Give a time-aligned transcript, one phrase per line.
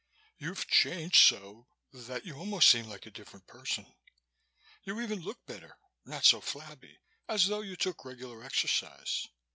[0.39, 3.85] "You've changed so that you almost seem like a different person.
[4.83, 6.97] You even look better, not so flabby,
[7.29, 9.27] as though you took regular exercise.